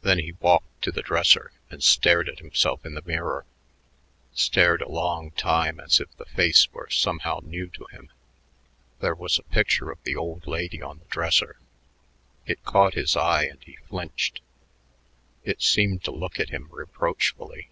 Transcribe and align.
Then 0.00 0.18
he 0.20 0.32
walked 0.40 0.80
to 0.84 0.90
the 0.90 1.02
dresser 1.02 1.52
and 1.68 1.84
stared 1.84 2.30
at 2.30 2.38
himself 2.38 2.86
in 2.86 2.94
the 2.94 3.02
mirror, 3.04 3.44
stared 4.32 4.80
a 4.80 4.88
long 4.88 5.32
time 5.32 5.78
as 5.80 6.00
if 6.00 6.08
the 6.16 6.24
face 6.24 6.72
were 6.72 6.88
somehow 6.88 7.40
new 7.42 7.68
to 7.68 7.84
him. 7.90 8.08
There 9.00 9.14
was 9.14 9.38
a 9.38 9.42
picture 9.42 9.90
of 9.90 10.02
the 10.04 10.16
"old 10.16 10.46
lady" 10.46 10.80
on 10.80 11.00
the 11.00 11.04
dresser. 11.04 11.56
It 12.46 12.64
caught 12.64 12.94
his 12.94 13.16
eye, 13.16 13.44
and 13.44 13.62
he 13.64 13.76
flinched. 13.86 14.40
It 15.44 15.60
seemed 15.60 16.02
to 16.04 16.10
look 16.10 16.40
at 16.40 16.48
him 16.48 16.68
reproachfully. 16.70 17.68